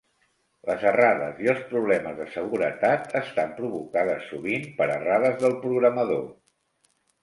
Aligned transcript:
Les 0.69 0.85
errades 0.91 1.41
i 1.47 1.51
els 1.53 1.61
problemes 1.73 2.17
de 2.23 2.27
seguretat 2.37 3.15
estan 3.23 3.55
provocades 3.61 4.29
sovint 4.33 4.69
per 4.83 4.93
errades 4.99 5.41
del 5.47 5.59
programador. 5.65 6.31